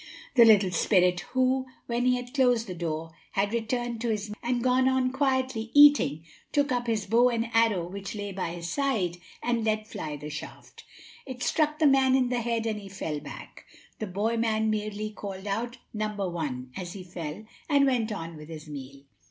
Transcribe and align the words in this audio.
The 0.33 0.45
little 0.45 0.71
spirit, 0.71 1.19
who, 1.33 1.67
when 1.85 2.05
he 2.07 2.15
had 2.15 2.33
closed 2.33 2.65
the 2.65 2.73
door, 2.73 3.11
had 3.33 3.53
returned 3.53 4.01
to 4.01 4.09
his 4.09 4.29
meal 4.31 4.37
and 4.41 4.63
gone 4.63 4.89
on 4.89 5.11
quietly 5.11 5.69
eating, 5.75 6.23
took 6.51 6.71
up 6.71 6.87
his 6.87 7.05
bow 7.05 7.29
and 7.29 7.51
arrow 7.53 7.87
which 7.87 8.15
lay 8.15 8.31
by 8.31 8.49
his 8.49 8.67
side, 8.67 9.17
and 9.43 9.63
let 9.63 9.85
fly 9.87 10.15
the 10.17 10.31
shaft. 10.31 10.85
It 11.27 11.43
struck 11.43 11.77
the 11.77 11.85
man 11.85 12.15
in 12.15 12.29
the 12.29 12.41
head, 12.41 12.65
and 12.65 12.79
he 12.79 12.89
fell 12.89 13.19
back. 13.19 13.65
The 13.99 14.07
boy 14.07 14.37
man 14.37 14.71
merely 14.71 15.11
called 15.11 15.45
out, 15.45 15.77
"Number 15.93 16.27
one," 16.27 16.71
as 16.75 16.93
he 16.93 17.03
fell, 17.03 17.45
and 17.69 17.85
went 17.85 18.11
on 18.11 18.37
with 18.37 18.49
his 18.49 18.67
meal. 18.67 19.03